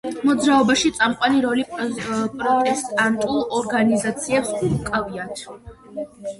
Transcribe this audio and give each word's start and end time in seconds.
მოძრაობაში 0.27 0.91
წამყვანი 0.99 1.43
როლი 1.47 1.65
პროტესტანტულ 1.75 3.39
ორგანიზაციებს 3.61 4.53
უკავიათ. 4.73 5.49